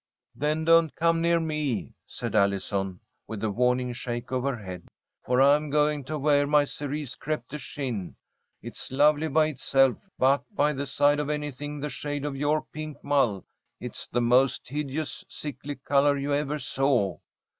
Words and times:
"Then 0.33 0.65
don't 0.65 0.95
come 0.95 1.21
near 1.21 1.39
me," 1.39 1.93
said 2.07 2.33
Allison, 2.33 3.01
with 3.27 3.43
a 3.43 3.51
warning 3.51 3.93
shake 3.93 4.31
of 4.31 4.41
her 4.43 4.55
head, 4.57 4.87
"for 5.23 5.39
I 5.39 5.55
am 5.55 5.69
going 5.69 6.03
to 6.05 6.17
wear 6.17 6.47
my 6.47 6.63
cerise 6.63 7.15
crêpe 7.15 7.47
de 7.49 7.59
chine. 7.59 8.15
It's 8.63 8.89
lovely 8.91 9.27
by 9.27 9.49
itself, 9.49 9.97
but 10.17 10.43
by 10.55 10.73
the 10.73 10.87
side 10.87 11.19
of 11.19 11.29
anything 11.29 11.79
the 11.81 11.89
shade 11.91 12.25
of 12.25 12.35
your 12.35 12.63
pink 12.73 12.97
mull 13.03 13.45
it's 13.79 14.07
the 14.07 14.21
most 14.21 14.67
hideous, 14.69 15.23
sickly 15.29 15.75
colour 15.75 16.17
you 16.17 16.33
ever 16.33 16.57
saw. 16.57 17.19